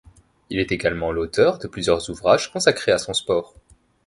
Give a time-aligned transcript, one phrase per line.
[0.49, 3.53] Il est également l'auteur de plusieurs ouvrages consacrés à son sport.